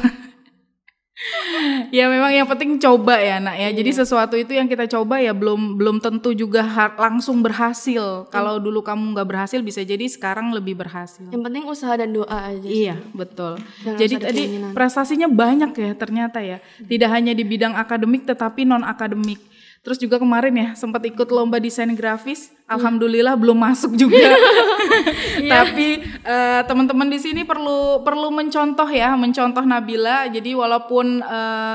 ya 1.97 2.13
memang 2.13 2.29
yang 2.29 2.47
penting 2.47 2.79
coba 2.79 3.19
ya 3.19 3.43
nak 3.43 3.59
ya. 3.59 3.75
Jadi 3.75 3.91
sesuatu 3.99 4.39
itu 4.39 4.55
yang 4.55 4.71
kita 4.71 4.87
coba 4.87 5.19
ya 5.19 5.35
belum 5.35 5.75
belum 5.75 5.99
tentu 5.99 6.31
juga 6.37 6.63
langsung 6.95 7.43
berhasil. 7.43 8.31
Kalau 8.31 8.63
dulu 8.63 8.87
kamu 8.87 9.11
nggak 9.17 9.27
berhasil 9.27 9.59
bisa 9.59 9.83
jadi 9.83 10.07
sekarang 10.07 10.55
lebih 10.55 10.79
berhasil. 10.79 11.27
Yang 11.35 11.43
penting 11.51 11.65
usaha 11.67 11.99
dan 11.99 12.15
doa 12.15 12.31
aja. 12.31 12.63
sih. 12.63 12.87
Iya, 12.87 12.95
betul. 13.11 13.59
Dan 13.83 13.99
Jadi 13.99 14.15
tadi 14.23 14.43
keinginan. 14.47 14.71
prestasinya 14.71 15.27
banyak 15.27 15.73
ya 15.75 15.91
ternyata 15.99 16.39
ya. 16.45 16.63
Tidak 16.79 17.11
hanya 17.11 17.35
di 17.35 17.43
bidang 17.43 17.75
akademik 17.75 18.23
tetapi 18.23 18.63
non 18.63 18.87
akademik. 18.87 19.56
Terus 19.87 20.03
juga 20.03 20.19
kemarin 20.19 20.51
ya 20.51 20.69
sempat 20.75 20.99
ikut 21.07 21.31
lomba 21.31 21.63
desain 21.63 21.87
grafis. 21.95 22.51
Alhamdulillah 22.67 23.39
belum 23.39 23.55
masuk 23.55 23.95
juga. 23.95 24.35
Tapi 25.55 26.03
eh, 26.27 26.61
teman-teman 26.67 27.07
di 27.07 27.23
sini 27.23 27.47
perlu 27.47 28.03
perlu 28.03 28.35
mencontoh 28.35 28.91
ya, 28.91 29.15
mencontoh 29.15 29.63
Nabila. 29.63 30.27
Jadi 30.27 30.59
walaupun 30.59 31.23
eh, 31.23 31.75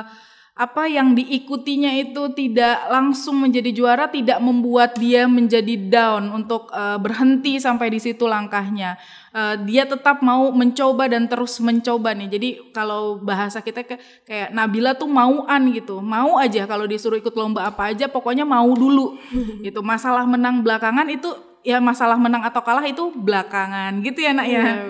apa 0.51 0.84
yang 0.84 1.15
diikutinya 1.15 1.96
itu 1.96 2.27
tidak 2.36 2.91
langsung 2.91 3.39
menjadi 3.39 3.72
juara 3.72 4.12
tidak 4.12 4.36
membuat 4.43 5.00
dia 5.00 5.24
menjadi 5.24 5.79
down 5.79 6.27
untuk 6.27 6.67
eh, 6.75 7.00
berhenti 7.00 7.55
sampai 7.55 7.88
di 7.88 8.03
situ 8.03 8.27
langkahnya. 8.27 9.00
Eh, 9.31 9.55
dia 9.63 9.88
tetap 9.88 10.20
mau 10.20 10.51
mencoba 10.51 11.08
dan 11.08 11.31
terus 11.31 11.55
mencoba 11.63 12.12
nih. 12.12 12.27
Jadi 12.36 12.50
kalau 12.75 13.24
bahasa 13.24 13.63
kita 13.63 13.88
ke- 13.88 14.01
kayak 14.27 14.51
Nabila 14.51 14.91
tuh 14.91 15.08
mauan 15.08 15.72
gitu. 15.72 16.03
Mau 16.03 16.36
aja 16.36 16.67
kalau 16.67 16.84
disuruh 16.84 17.15
ikut 17.15 17.31
lomba 17.31 17.72
apa 17.72 17.96
aja 17.96 18.12
pokoknya 18.12 18.43
mau 18.43 18.67
dulu. 18.75 19.15
gitu. 19.65 19.79
Masalah 19.79 20.27
menang 20.27 20.60
belakangan 20.67 21.08
itu 21.08 21.31
ya 21.63 21.79
masalah 21.79 22.20
menang 22.20 22.43
atau 22.43 22.60
kalah 22.60 22.84
itu 22.84 23.08
belakangan 23.15 24.03
gitu 24.03 24.20
ya 24.20 24.36
nak 24.36 24.48
ya. 24.51 24.84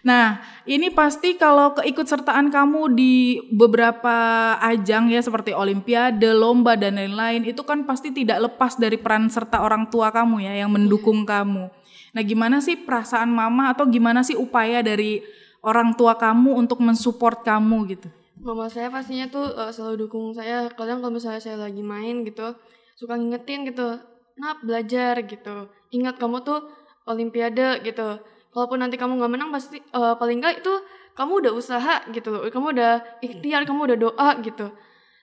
Nah, 0.00 0.40
ini 0.64 0.88
pasti 0.88 1.36
kalau 1.36 1.76
keikutsertaan 1.76 2.48
kamu 2.48 2.96
di 2.96 3.36
beberapa 3.52 4.56
ajang 4.64 5.12
ya 5.12 5.20
seperti 5.20 5.52
olimpiade, 5.52 6.32
lomba 6.32 6.72
dan 6.76 6.96
lain-lain 6.96 7.44
itu 7.44 7.60
kan 7.60 7.84
pasti 7.84 8.08
tidak 8.08 8.48
lepas 8.48 8.80
dari 8.80 8.96
peran 8.96 9.28
serta 9.28 9.60
orang 9.60 9.92
tua 9.92 10.08
kamu 10.08 10.40
ya 10.40 10.64
yang 10.64 10.72
mendukung 10.72 11.28
kamu. 11.28 11.68
Nah, 12.10 12.22
gimana 12.24 12.64
sih 12.64 12.80
perasaan 12.80 13.28
mama 13.28 13.70
atau 13.70 13.84
gimana 13.86 14.24
sih 14.24 14.34
upaya 14.34 14.80
dari 14.80 15.20
orang 15.60 15.92
tua 15.94 16.16
kamu 16.16 16.56
untuk 16.56 16.80
mensupport 16.80 17.44
kamu 17.44 17.78
gitu? 17.92 18.08
Mama 18.40 18.72
saya 18.72 18.88
pastinya 18.88 19.28
tuh 19.28 19.52
eh, 19.52 19.70
selalu 19.70 20.08
dukung 20.08 20.32
saya. 20.32 20.72
Kadang 20.72 21.04
kalau 21.04 21.12
misalnya 21.12 21.44
saya 21.44 21.60
lagi 21.60 21.84
main 21.84 22.24
gitu, 22.24 22.56
suka 22.96 23.20
ngingetin 23.20 23.68
gitu, 23.68 24.00
"Nap, 24.40 24.64
belajar 24.64 25.20
gitu. 25.28 25.68
Ingat 25.92 26.16
kamu 26.16 26.40
tuh 26.40 26.64
olimpiade 27.04 27.84
gitu. 27.84 28.16
Kalaupun 28.50 28.78
nanti 28.82 28.98
kamu 28.98 29.18
nggak 29.22 29.32
menang 29.32 29.50
pasti 29.54 29.78
eh, 29.78 30.14
paling 30.18 30.42
nggak 30.42 30.64
itu 30.64 30.72
kamu 31.14 31.32
udah 31.46 31.52
usaha 31.54 31.94
gitu 32.10 32.28
loh. 32.34 32.42
Kamu 32.46 32.66
udah 32.74 32.92
ikhtiar, 33.22 33.62
kamu 33.68 33.80
udah 33.94 33.98
doa 33.98 34.30
gitu." 34.42 34.66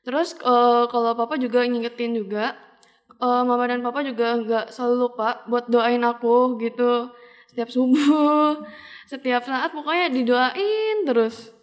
Terus 0.07 0.35
eh, 0.39 0.83
kalau 0.87 1.11
papa 1.17 1.35
juga 1.35 1.63
ngingetin 1.67 2.15
juga, 2.15 2.55
eh, 3.19 3.41
mama 3.43 3.65
dan 3.67 3.83
papa 3.83 4.01
juga 4.05 4.39
nggak 4.39 4.65
selalu 4.71 4.95
lupa 5.09 5.43
buat 5.51 5.67
doain 5.67 6.03
aku 6.03 6.55
gitu. 6.63 7.11
Setiap 7.51 7.69
subuh, 7.71 8.63
setiap 9.11 9.41
saat 9.47 9.71
pokoknya 9.71 10.11
didoain 10.11 11.07
terus 11.07 11.55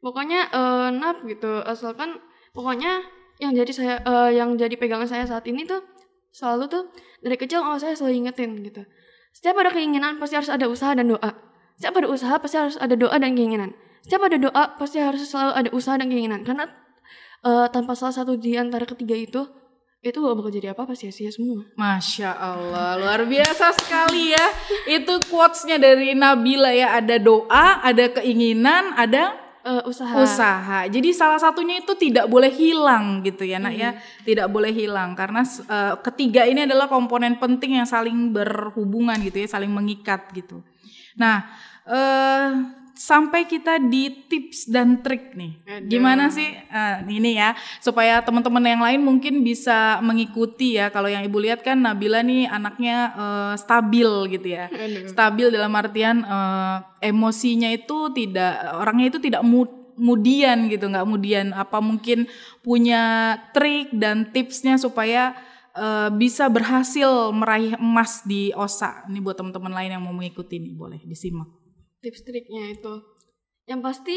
pokoknya 0.00 0.50
eh, 0.50 0.88
nap 0.96 1.22
gitu 1.28 1.62
asalkan 1.62 2.18
pokoknya 2.56 3.04
yang 3.38 3.52
jadi 3.52 3.72
saya 3.72 3.94
eh, 4.02 4.30
yang 4.40 4.56
jadi 4.56 4.74
pegangan 4.80 5.06
saya 5.06 5.28
saat 5.28 5.44
ini 5.46 5.68
tuh 5.68 5.84
selalu 6.32 6.64
tuh 6.72 6.84
dari 7.20 7.36
kecil 7.36 7.60
oh 7.60 7.76
saya 7.76 7.92
selalu 7.92 8.26
ingetin 8.26 8.56
gitu 8.64 8.82
setiap 9.32 9.56
ada 9.58 9.70
keinginan 9.72 10.20
pasti 10.20 10.36
harus 10.36 10.52
ada 10.52 10.68
usaha 10.68 10.92
dan 10.92 11.08
doa. 11.08 11.30
Setiap 11.80 11.98
ada 11.98 12.08
usaha 12.12 12.34
pasti 12.38 12.56
harus 12.60 12.76
ada 12.76 12.94
doa 12.94 13.16
dan 13.16 13.32
keinginan. 13.34 13.72
Setiap 14.04 14.22
ada 14.28 14.36
doa 14.38 14.64
pasti 14.76 15.00
harus 15.00 15.24
selalu 15.24 15.52
ada 15.56 15.70
usaha 15.72 15.96
dan 15.96 16.12
keinginan. 16.12 16.44
Karena 16.44 16.68
eh, 17.42 17.66
tanpa 17.72 17.98
salah 17.98 18.14
satu 18.14 18.38
di 18.38 18.54
antara 18.54 18.84
ketiga 18.86 19.16
itu 19.18 19.42
itu 20.02 20.18
gak 20.18 20.34
bakal 20.34 20.50
jadi 20.50 20.74
apa-apa 20.74 20.98
sia-sia 20.98 21.30
semua. 21.30 21.62
Masya 21.78 22.34
Allah, 22.34 22.98
luar 22.98 23.22
biasa 23.22 23.70
sekali 23.70 24.34
ya. 24.34 24.46
Itu 24.90 25.22
quotes-nya 25.30 25.78
dari 25.78 26.18
Nabila 26.18 26.74
ya, 26.74 26.98
ada 26.98 27.22
doa, 27.22 27.78
ada 27.86 28.10
keinginan, 28.10 28.98
ada 28.98 29.38
Eh, 29.62 29.82
usaha 29.86 30.18
usaha. 30.18 30.78
Jadi 30.90 31.14
salah 31.14 31.38
satunya 31.38 31.78
itu 31.78 31.94
tidak 31.94 32.26
boleh 32.26 32.50
hilang 32.50 33.22
gitu 33.22 33.46
ya, 33.46 33.62
Nak 33.62 33.74
ya. 33.78 33.94
Tidak 34.26 34.50
boleh 34.50 34.74
hilang 34.74 35.14
karena 35.14 35.46
eh, 35.46 35.94
ketiga 36.02 36.42
ini 36.42 36.66
adalah 36.66 36.90
komponen 36.90 37.38
penting 37.38 37.78
yang 37.78 37.86
saling 37.86 38.34
berhubungan 38.34 39.22
gitu 39.22 39.38
ya, 39.38 39.46
saling 39.46 39.70
mengikat 39.70 40.34
gitu. 40.34 40.58
Nah, 41.14 41.46
eh 41.86 42.81
sampai 42.94 43.48
kita 43.48 43.80
di 43.80 44.28
tips 44.28 44.68
dan 44.68 45.00
trik 45.00 45.32
nih. 45.34 45.58
Aduh. 45.64 45.88
Gimana 45.88 46.28
sih 46.28 46.48
eh, 46.52 46.96
ini 47.08 47.36
ya 47.36 47.56
supaya 47.80 48.20
teman-teman 48.22 48.62
yang 48.62 48.82
lain 48.84 49.00
mungkin 49.00 49.40
bisa 49.44 49.98
mengikuti 50.04 50.76
ya. 50.76 50.92
Kalau 50.92 51.08
yang 51.08 51.24
Ibu 51.24 51.38
lihat 51.42 51.60
kan 51.64 51.80
Nabila 51.80 52.20
nih 52.22 52.48
anaknya 52.48 52.96
eh, 53.16 53.54
stabil 53.58 54.08
gitu 54.38 54.48
ya 54.52 54.66
Aduh. 54.68 55.08
stabil 55.08 55.46
dalam 55.50 55.72
artian 55.74 56.22
eh, 56.22 56.76
emosinya 57.08 57.70
itu 57.72 58.12
tidak 58.14 58.78
orangnya 58.78 59.06
itu 59.12 59.18
tidak 59.18 59.42
mu- 59.42 59.92
mudian 59.96 60.72
gitu 60.72 60.88
nggak 60.88 61.04
mudian 61.04 61.52
apa 61.52 61.78
mungkin 61.78 62.24
punya 62.64 63.36
trik 63.52 63.92
dan 63.92 64.32
tipsnya 64.32 64.80
supaya 64.80 65.36
eh, 65.76 66.08
bisa 66.12 66.48
berhasil 66.48 67.30
meraih 67.32 67.76
emas 67.76 68.24
di 68.24 68.50
OSA 68.56 69.06
ini 69.08 69.20
buat 69.20 69.36
teman-teman 69.36 69.72
lain 69.72 69.90
yang 69.98 70.02
mau 70.02 70.14
mengikuti 70.16 70.58
nih 70.58 70.72
boleh 70.74 71.00
disimak 71.04 71.61
tips 72.02 72.26
triknya 72.26 72.74
itu. 72.74 72.94
Yang 73.70 73.80
pasti 73.80 74.16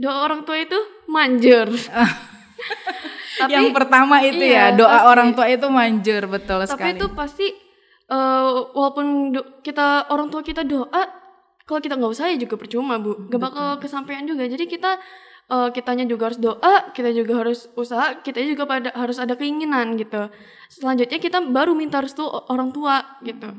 doa 0.00 0.24
orang 0.24 0.48
tua 0.48 0.56
itu 0.58 0.78
manjur. 1.06 1.68
Tapi 3.40 3.54
yang 3.54 3.70
pertama 3.70 4.18
itu 4.24 4.42
iya, 4.42 4.74
ya 4.74 4.74
doa 4.74 4.90
pasti. 4.90 5.06
orang 5.06 5.28
tua 5.36 5.46
itu 5.46 5.66
manjur 5.70 6.26
betul 6.26 6.58
tapi 6.66 6.74
sekali. 6.74 6.98
itu 6.98 7.06
pasti 7.14 7.46
eh, 8.10 8.50
walaupun 8.74 9.30
kita 9.62 10.10
orang 10.10 10.26
tua 10.26 10.42
kita 10.42 10.66
doa 10.66 11.06
kalau 11.62 11.78
kita 11.78 11.94
nggak 11.94 12.12
usaha 12.16 12.26
ya 12.32 12.40
juga 12.40 12.56
percuma 12.58 12.98
bu. 12.98 13.28
Gak 13.28 13.38
bakal 13.38 13.78
kesampaian 13.78 14.24
juga. 14.24 14.48
Jadi 14.48 14.64
kita 14.64 14.96
uh, 15.52 15.68
kitanya 15.68 16.08
juga 16.08 16.32
harus 16.32 16.40
doa, 16.40 16.74
kita 16.96 17.12
juga 17.12 17.44
harus 17.44 17.68
usaha, 17.76 18.16
kita 18.24 18.40
juga 18.44 18.64
pada 18.64 18.88
harus 18.96 19.20
ada 19.20 19.36
keinginan 19.36 20.00
gitu. 20.00 20.32
Selanjutnya 20.72 21.20
kita 21.20 21.44
baru 21.44 21.76
minta 21.76 22.00
restu 22.00 22.24
orang 22.24 22.72
tua 22.72 23.20
gitu. 23.20 23.52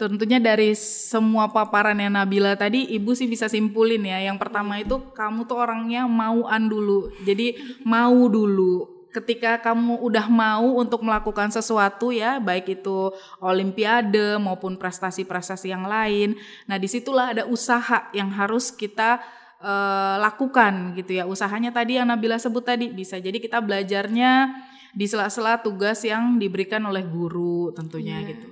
Tentunya 0.00 0.40
dari 0.40 0.72
semua 0.72 1.52
paparan 1.52 2.00
yang 2.00 2.16
Nabila 2.16 2.56
tadi, 2.56 2.88
ibu 2.88 3.12
sih 3.12 3.28
bisa 3.28 3.52
simpulin 3.52 4.00
ya. 4.00 4.16
Yang 4.32 4.40
pertama 4.40 4.80
itu 4.80 4.96
kamu 5.12 5.44
tuh 5.44 5.60
orangnya 5.60 6.08
mauan 6.08 6.72
dulu. 6.72 7.12
Jadi 7.20 7.60
mau 7.84 8.16
dulu. 8.32 9.04
Ketika 9.12 9.60
kamu 9.60 10.00
udah 10.00 10.30
mau 10.32 10.80
untuk 10.80 11.04
melakukan 11.04 11.52
sesuatu 11.52 12.16
ya, 12.16 12.40
baik 12.40 12.80
itu 12.80 13.12
olimpiade 13.44 14.40
maupun 14.40 14.80
prestasi-prestasi 14.80 15.68
yang 15.68 15.84
lain. 15.84 16.32
Nah 16.64 16.80
di 16.80 16.88
situlah 16.88 17.36
ada 17.36 17.44
usaha 17.44 18.08
yang 18.16 18.32
harus 18.32 18.72
kita 18.72 19.20
uh, 19.60 20.16
lakukan 20.16 20.96
gitu 20.96 21.20
ya. 21.20 21.28
Usahanya 21.28 21.76
tadi 21.76 22.00
yang 22.00 22.08
Nabila 22.08 22.40
sebut 22.40 22.64
tadi 22.64 22.88
bisa 22.88 23.20
jadi 23.20 23.36
kita 23.36 23.60
belajarnya 23.60 24.48
di 24.90 25.06
sela-sela 25.06 25.62
tugas 25.62 26.02
yang 26.02 26.38
diberikan 26.38 26.82
oleh 26.86 27.06
guru 27.06 27.70
tentunya 27.76 28.24
yeah. 28.24 28.30
gitu. 28.34 28.48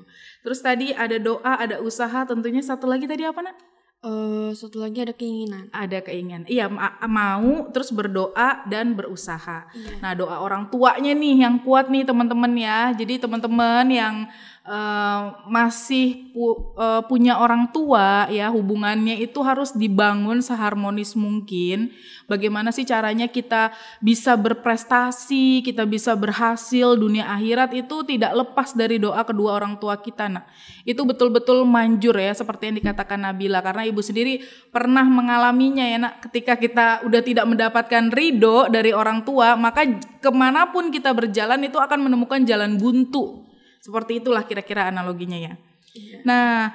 Terus 0.49 0.65
tadi 0.65 0.97
ada 0.97 1.21
doa, 1.21 1.61
ada 1.61 1.77
usaha, 1.85 2.25
tentunya 2.25 2.65
satu 2.65 2.89
lagi 2.89 3.05
tadi 3.05 3.21
apa 3.21 3.45
nak? 3.45 3.53
Uh, 4.01 4.49
satu 4.57 4.81
lagi 4.81 5.05
ada 5.05 5.13
keinginan. 5.13 5.69
Ada 5.77 6.01
keinginan. 6.01 6.49
Iya, 6.49 6.73
ma 6.73 6.97
mau 7.05 7.69
terus 7.69 7.93
berdoa 7.93 8.65
dan 8.65 8.97
berusaha. 8.97 9.69
Yeah. 9.77 10.01
Nah, 10.01 10.17
doa 10.17 10.41
orang 10.41 10.73
tuanya 10.73 11.13
nih 11.13 11.45
yang 11.45 11.61
kuat 11.61 11.93
nih 11.93 12.09
teman-teman 12.09 12.49
ya. 12.57 12.97
Jadi 12.97 13.21
teman-teman 13.21 13.93
yang 13.93 14.25
uh, 14.69 15.49
masih 15.49 16.29
pu 16.37 16.77
uh, 16.77 17.03
punya 17.09 17.41
orang 17.41 17.73
tua 17.73 18.29
ya 18.29 18.53
hubungannya 18.53 19.17
itu 19.17 19.41
harus 19.41 19.73
dibangun 19.73 20.45
seharmonis 20.45 21.17
mungkin. 21.17 21.97
Bagaimana 22.29 22.69
sih 22.69 22.85
caranya 22.85 23.27
kita 23.33 23.73
bisa 24.05 24.37
berprestasi, 24.37 25.65
kita 25.65 25.89
bisa 25.89 26.13
berhasil 26.13 26.93
dunia 26.95 27.25
akhirat 27.33 27.73
itu 27.73 28.05
tidak 28.05 28.37
lepas 28.37 28.77
dari 28.77 29.01
doa 29.01 29.25
kedua 29.25 29.57
orang 29.57 29.81
tua 29.81 29.97
kita. 29.97 30.29
Nah, 30.29 30.45
itu 30.85 31.01
betul-betul 31.09 31.65
manjur 31.65 32.13
ya 32.21 32.37
seperti 32.37 32.69
yang 32.69 32.77
dikatakan 32.85 33.25
Nabila 33.25 33.65
karena 33.65 33.89
ibu 33.89 34.05
sendiri 34.05 34.45
pernah 34.69 35.09
mengalaminya 35.09 35.89
ya 35.89 35.97
nak 35.97 36.21
ketika 36.29 36.61
kita 36.61 36.87
udah 37.09 37.21
tidak 37.25 37.49
mendapatkan 37.49 38.13
ridho 38.13 38.69
dari 38.69 38.93
orang 38.93 39.25
tua 39.25 39.57
maka 39.57 39.89
ke 39.97 40.31
mana 40.31 40.69
pun 40.69 40.93
kita 40.93 41.17
berjalan 41.17 41.65
itu 41.65 41.81
akan 41.81 42.13
menemukan 42.13 42.45
jalan 42.45 42.77
buntu 42.77 43.48
seperti 43.83 44.21
itulah 44.23 44.45
kira-kira 44.45 44.91
analoginya 44.91 45.39
ya. 45.39 45.55
Iya. 45.95 46.19
Nah, 46.25 46.73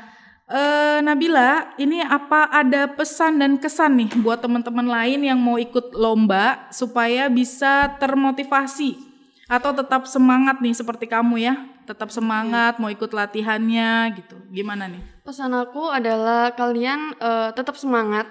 eh, 0.49 0.99
Nabila, 1.03 1.75
ini 1.79 2.01
apa 2.01 2.49
ada 2.49 2.89
pesan 2.91 3.39
dan 3.39 3.55
kesan 3.61 3.99
nih 3.99 4.11
buat 4.19 4.41
teman-teman 4.41 4.87
lain 4.87 5.23
yang 5.23 5.39
mau 5.39 5.61
ikut 5.61 5.93
lomba 5.95 6.67
supaya 6.73 7.29
bisa 7.29 7.95
termotivasi 8.01 9.13
atau 9.47 9.75
tetap 9.75 10.07
semangat 10.07 10.63
nih 10.63 10.73
seperti 10.73 11.05
kamu 11.05 11.35
ya, 11.43 11.53
tetap 11.83 12.09
semangat 12.09 12.79
mau 12.79 12.89
ikut 12.89 13.11
latihannya 13.11 14.17
gitu. 14.17 14.35
Gimana 14.49 14.87
nih? 14.87 15.03
Pesan 15.23 15.53
aku 15.55 15.91
adalah 15.91 16.51
kalian 16.55 17.15
uh, 17.19 17.51
tetap 17.55 17.75
semangat. 17.79 18.27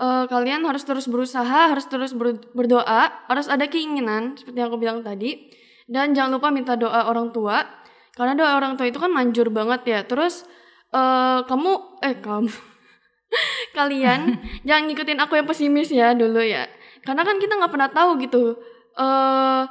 Uh, 0.00 0.24
kalian 0.32 0.64
harus 0.64 0.80
terus 0.80 1.04
berusaha, 1.04 1.76
harus 1.76 1.84
terus 1.84 2.16
berdoa, 2.56 3.12
harus 3.28 3.46
ada 3.52 3.68
keinginan 3.68 4.32
seperti 4.32 4.56
yang 4.64 4.72
aku 4.72 4.80
bilang 4.80 5.04
tadi. 5.04 5.52
Dan 5.84 6.16
jangan 6.16 6.40
lupa 6.40 6.48
minta 6.54 6.78
doa 6.78 7.10
orang 7.10 7.34
tua 7.34 7.66
karena 8.20 8.36
doa 8.36 8.52
orang 8.52 8.76
tua 8.76 8.84
itu 8.84 9.00
kan 9.00 9.08
manjur 9.08 9.48
banget 9.48 9.80
ya. 9.88 10.00
Terus 10.04 10.44
uh, 10.92 11.40
kamu 11.48 12.04
eh 12.04 12.20
kamu 12.20 12.52
kalian 13.76 14.36
jangan 14.68 14.84
ngikutin 14.92 15.18
aku 15.24 15.40
yang 15.40 15.48
pesimis 15.48 15.88
ya 15.88 16.12
dulu 16.12 16.44
ya. 16.44 16.68
Karena 17.00 17.24
kan 17.24 17.40
kita 17.40 17.56
nggak 17.56 17.72
pernah 17.72 17.88
tahu 17.88 18.20
gitu 18.20 18.60
uh, 19.00 19.64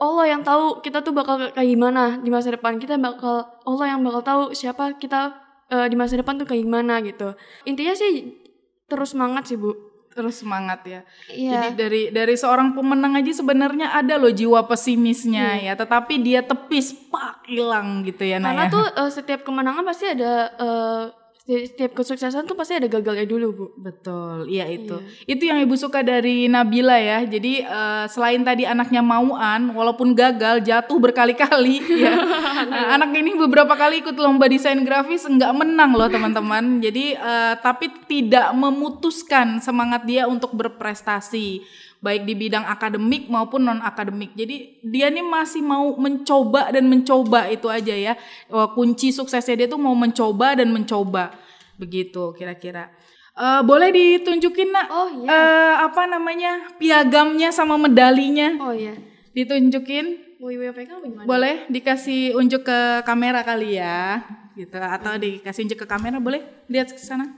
Allah 0.00 0.24
yang 0.24 0.40
tahu 0.40 0.80
kita 0.80 1.04
tuh 1.04 1.12
bakal 1.12 1.52
kayak 1.52 1.68
gimana 1.68 2.16
di 2.24 2.32
masa 2.32 2.48
depan. 2.48 2.80
Kita 2.80 2.96
bakal 2.96 3.44
Allah 3.68 3.86
yang 3.92 4.00
bakal 4.00 4.24
tahu 4.24 4.42
siapa 4.56 4.96
kita 4.96 5.36
uh, 5.68 5.84
di 5.84 6.00
masa 6.00 6.16
depan 6.16 6.40
tuh 6.40 6.48
kayak 6.48 6.64
gimana 6.64 7.04
gitu. 7.04 7.36
Intinya 7.68 7.92
sih 7.92 8.40
terus 8.88 9.12
semangat 9.12 9.52
sih 9.52 9.60
bu 9.60 9.91
terus 10.12 10.44
semangat 10.44 10.80
ya. 10.84 11.00
Iya. 11.32 11.52
Jadi 11.52 11.68
dari 11.74 12.02
dari 12.12 12.34
seorang 12.36 12.76
pemenang 12.76 13.16
aja 13.16 13.32
sebenarnya 13.32 13.96
ada 13.96 14.20
loh 14.20 14.30
jiwa 14.32 14.68
pesimisnya 14.68 15.58
iya. 15.58 15.72
ya, 15.72 15.80
tetapi 15.80 16.20
dia 16.20 16.40
tepis 16.44 16.92
pak 17.08 17.48
hilang 17.48 18.04
gitu 18.04 18.22
ya 18.24 18.38
Karena 18.38 18.68
tuh 18.68 18.84
uh, 18.84 19.10
setiap 19.10 19.42
kemenangan 19.42 19.84
pasti 19.84 20.12
ada 20.12 20.52
uh, 20.60 21.21
setiap 21.42 21.98
kesuksesan 21.98 22.46
tuh 22.46 22.54
pasti 22.54 22.78
ada 22.78 22.86
gagalnya 22.86 23.26
dulu 23.26 23.46
bu. 23.50 23.66
Betul 23.74 24.46
iya 24.46 24.70
itu. 24.70 24.94
Iya. 24.94 25.34
itu 25.34 25.42
yang 25.50 25.58
ibu 25.58 25.74
suka 25.74 25.98
dari 26.06 26.46
Nabila 26.46 26.94
ya. 26.94 27.26
Jadi 27.26 27.66
uh, 27.66 28.06
selain 28.06 28.46
tadi 28.46 28.62
anaknya 28.62 29.02
mauan 29.02 29.74
walaupun 29.74 30.14
gagal 30.14 30.62
jatuh 30.62 30.98
berkali-kali 31.02 31.82
ya. 32.06 32.14
Nah, 32.70 32.94
anak 32.94 33.10
ini 33.18 33.34
beberapa 33.34 33.74
kali 33.74 34.06
ikut 34.06 34.14
lomba 34.14 34.46
desain 34.46 34.78
grafis 34.86 35.26
nggak 35.26 35.50
menang 35.50 35.98
loh 35.98 36.06
teman-teman. 36.06 36.78
Jadi 36.78 37.18
uh, 37.18 37.58
tapi 37.58 37.90
tidak 38.06 38.54
memutuskan 38.54 39.58
semangat 39.58 40.06
dia 40.06 40.30
untuk 40.30 40.54
berprestasi 40.54 41.66
baik 42.02 42.26
di 42.26 42.34
bidang 42.34 42.66
akademik 42.66 43.30
maupun 43.30 43.62
non 43.62 43.78
akademik. 43.78 44.34
Jadi 44.34 44.82
dia 44.82 45.06
nih 45.08 45.22
masih 45.22 45.62
mau 45.62 45.94
mencoba 45.94 46.74
dan 46.74 46.90
mencoba 46.90 47.46
itu 47.46 47.70
aja 47.70 47.94
ya. 47.94 48.18
Kunci 48.74 49.14
suksesnya 49.14 49.64
dia 49.64 49.68
tuh 49.70 49.78
mau 49.78 49.94
mencoba 49.94 50.58
dan 50.58 50.74
mencoba. 50.74 51.30
Begitu 51.78 52.34
kira-kira. 52.34 52.90
Uh, 53.32 53.64
boleh 53.64 53.88
ditunjukin 53.88 54.74
nak? 54.74 54.92
Oh 54.92 55.08
iya. 55.08 55.30
Uh, 55.30 55.74
apa 55.88 56.04
namanya 56.04 56.74
piagamnya 56.76 57.48
sama 57.48 57.80
medalinya? 57.80 58.60
Oh 58.60 58.76
iya. 58.76 58.92
Ditunjukin? 59.32 60.36
Boleh 61.22 61.70
dikasih 61.70 62.34
unjuk 62.34 62.66
ke 62.66 62.78
kamera 63.06 63.46
kali 63.46 63.78
ya, 63.78 64.26
gitu. 64.58 64.74
Atau 64.74 65.14
dikasih 65.14 65.64
unjuk 65.64 65.78
ke 65.80 65.86
kamera 65.86 66.18
boleh? 66.18 66.42
Lihat 66.66 66.90
ke 66.92 66.98
sana 66.98 67.30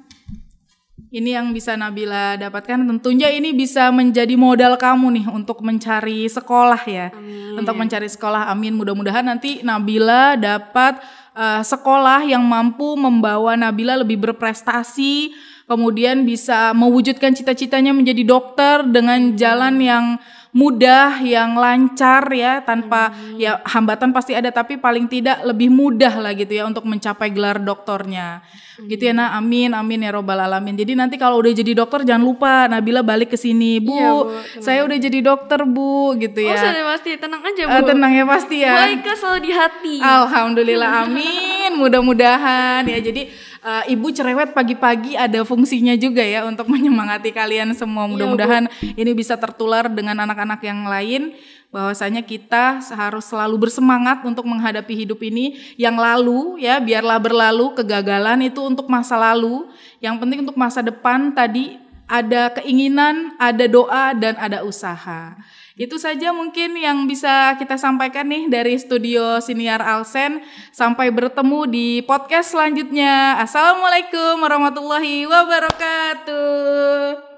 ini 1.15 1.39
yang 1.39 1.55
bisa 1.55 1.79
Nabila 1.79 2.35
dapatkan 2.35 2.91
tentunya 2.91 3.31
ini 3.31 3.55
bisa 3.55 3.95
menjadi 3.95 4.35
modal 4.35 4.75
kamu 4.75 5.23
nih 5.23 5.27
untuk 5.31 5.63
mencari 5.63 6.27
sekolah 6.27 6.83
ya 6.91 7.15
amin. 7.15 7.63
untuk 7.63 7.79
mencari 7.79 8.11
sekolah 8.11 8.51
amin 8.51 8.75
mudah-mudahan 8.75 9.23
nanti 9.23 9.63
Nabila 9.63 10.35
dapat 10.35 10.99
uh, 11.39 11.63
sekolah 11.63 12.27
yang 12.27 12.43
mampu 12.43 12.99
membawa 12.99 13.55
Nabila 13.55 13.95
lebih 14.03 14.19
berprestasi 14.19 15.31
kemudian 15.71 16.27
bisa 16.27 16.75
mewujudkan 16.75 17.31
cita-citanya 17.31 17.95
menjadi 17.95 18.27
dokter 18.27 18.83
dengan 18.83 19.39
jalan 19.39 19.79
yang 19.79 20.07
mudah, 20.55 21.19
yang 21.27 21.59
lancar 21.59 22.31
ya, 22.31 22.63
tanpa 22.63 23.11
hmm. 23.11 23.43
ya 23.43 23.59
hambatan 23.67 24.15
pasti 24.15 24.39
ada 24.39 24.55
tapi 24.55 24.79
paling 24.79 25.11
tidak 25.11 25.43
lebih 25.43 25.67
mudah 25.67 26.15
lah 26.23 26.31
gitu 26.31 26.55
ya 26.55 26.65
untuk 26.65 26.87
mencapai 26.87 27.35
gelar 27.35 27.59
doktornya. 27.59 28.47
Hmm. 28.75 28.91
Gitu 28.91 29.03
ya 29.07 29.13
nah, 29.15 29.39
amin 29.39 29.71
amin 29.71 30.03
ya 30.03 30.11
robbal 30.11 30.41
alamin. 30.43 30.75
Jadi 30.75 30.99
nanti 30.99 31.15
kalau 31.15 31.39
udah 31.39 31.55
jadi 31.55 31.73
dokter 31.79 32.03
jangan 32.03 32.25
lupa 32.27 32.67
Nabila 32.67 33.07
balik 33.07 33.35
ke 33.35 33.39
sini, 33.39 33.79
Bu. 33.79 33.95
Iya, 33.95 34.11
Bu 34.11 34.23
saya 34.59 34.81
udah 34.83 34.99
jadi 34.99 35.19
dokter, 35.23 35.61
Bu, 35.63 36.19
gitu 36.19 36.41
ya. 36.43 36.55
Oh, 36.55 36.59
sudah 36.59 36.85
pasti, 36.95 37.11
tenang 37.15 37.43
aja, 37.43 37.63
eh, 37.63 37.69
Bu. 37.71 37.75
Uh, 37.75 37.83
tenang 37.87 38.13
ya 38.13 38.25
pasti 38.27 38.57
ya. 38.67 38.75
Baik 38.75 39.07
selalu 39.15 39.39
di 39.47 39.51
hati. 39.55 39.97
Alhamdulillah 40.03 40.91
amin. 41.07 41.71
Mudah-mudahan 41.79 42.83
ya. 42.91 42.99
Jadi 42.99 43.31
uh, 43.65 43.85
ibu 43.89 44.07
cerewet 44.13 44.53
pagi-pagi 44.53 45.17
ada 45.17 45.43
fungsinya 45.43 45.97
juga 45.97 46.21
ya 46.23 46.45
untuk 46.45 46.69
menyemangati 46.69 47.33
kalian 47.33 47.73
semua. 47.73 48.05
Iya, 48.07 48.11
Mudah-mudahan 48.13 48.65
ya, 48.69 49.01
ini 49.01 49.11
bisa 49.17 49.39
tertular 49.41 49.89
dengan 49.89 50.21
anak-anak 50.23 50.61
yang 50.63 50.85
lain 50.85 51.33
bahwasanya 51.75 52.23
kita 52.23 52.79
harus 52.95 53.27
selalu 53.27 53.67
bersemangat 53.67 54.23
untuk 54.23 54.47
menghadapi 54.47 54.95
hidup 54.95 55.19
ini. 55.27 55.59
Yang 55.75 55.97
lalu 55.99 56.63
ya 56.63 56.79
biarlah 56.79 57.19
berlalu 57.19 57.75
kegagalan 57.75 58.47
itu 58.47 58.63
untuk 58.63 58.87
masa 58.87 59.19
lalu. 59.19 59.67
Yang 59.99 60.23
penting 60.23 60.47
untuk 60.47 60.55
masa 60.55 60.87
depan 60.87 61.35
tadi 61.35 61.83
ada 62.07 62.55
keinginan 62.55 63.35
ada 63.43 63.67
doa 63.67 64.15
dan 64.15 64.39
ada 64.39 64.63
usaha. 64.63 65.35
Itu 65.75 65.99
saja 65.99 66.31
mungkin 66.31 66.79
yang 66.79 67.11
bisa 67.11 67.59
kita 67.59 67.75
sampaikan 67.75 68.31
nih 68.31 68.47
dari 68.47 68.79
studio 68.79 69.43
Siniar 69.43 69.83
Alsen. 69.83 70.47
Sampai 70.71 71.11
bertemu 71.11 71.67
di 71.67 71.99
podcast 72.07 72.55
selanjutnya. 72.55 73.43
Assalamualaikum 73.43 74.39
warahmatullahi 74.39 75.27
wabarakatuh. 75.27 77.35